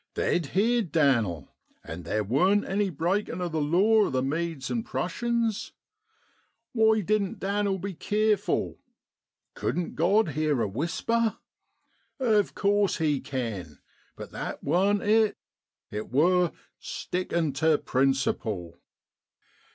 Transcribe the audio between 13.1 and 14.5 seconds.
ken, but